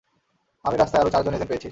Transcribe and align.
আমি 0.65 0.75
রাস্তায় 0.77 1.01
আরও 1.01 1.13
চারজন 1.13 1.33
এজেন্ট 1.33 1.49
পেয়েছি। 1.51 1.69